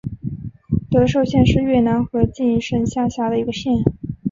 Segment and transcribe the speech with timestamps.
[0.89, 3.71] 德寿县是越南河静省下辖的一个县。